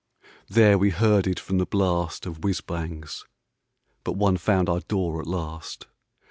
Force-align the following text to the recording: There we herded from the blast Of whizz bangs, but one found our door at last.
There 0.47 0.79
we 0.79 0.89
herded 0.89 1.39
from 1.39 1.59
the 1.59 1.65
blast 1.67 2.25
Of 2.25 2.37
whizz 2.43 2.61
bangs, 2.61 3.23
but 4.03 4.13
one 4.13 4.37
found 4.37 4.67
our 4.67 4.79
door 4.79 5.21
at 5.21 5.27
last. 5.27 5.85